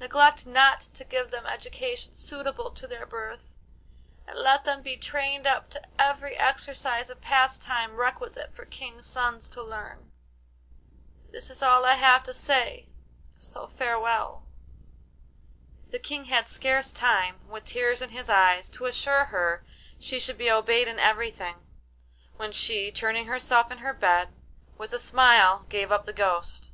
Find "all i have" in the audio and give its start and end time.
11.62-12.22